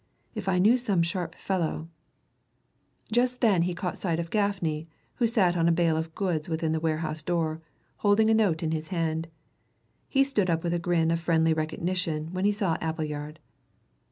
If 0.33 0.49
I 0.49 0.57
knew 0.57 0.77
some 0.77 1.03
sharp 1.03 1.35
fellow" 1.35 1.87
Just 3.11 3.39
then 3.39 3.61
he 3.61 3.75
caught 3.75 3.99
sight 3.99 4.19
of 4.19 4.31
Gaffney, 4.31 4.87
who 5.17 5.27
sat 5.27 5.55
on 5.55 5.67
a 5.67 5.71
bale 5.71 5.95
of 5.95 6.15
goods 6.15 6.49
within 6.49 6.71
the 6.71 6.79
warehouse 6.79 7.21
door, 7.21 7.61
holding 7.97 8.27
a 8.31 8.33
note 8.33 8.63
in 8.63 8.71
his 8.71 8.87
hand. 8.87 9.27
He 10.09 10.23
stood 10.23 10.49
up 10.49 10.63
with 10.63 10.73
a 10.73 10.79
grin 10.79 11.11
of 11.11 11.19
friendly 11.19 11.53
recognition 11.53 12.33
when 12.33 12.45
he 12.45 12.51
saw 12.51 12.77
Appleyard. 12.81 13.37